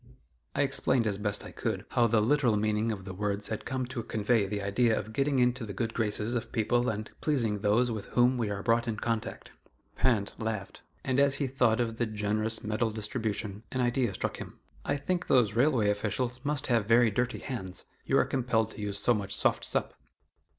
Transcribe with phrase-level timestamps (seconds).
[0.55, 3.85] '"I explained, as best I could, how the literal meaning of the words had come
[3.85, 7.91] to convey the idea of getting into the good graces of people and pleasing those
[7.91, 9.51] with whom we are brought in contact.
[9.95, 14.57] Pinte laughed, and as he thought of the generous medal distribution, an idea struck him:
[14.83, 18.97] "I think those railway officials must have very dirty hands you are compelled to use
[18.97, 19.93] so much 'soft sup.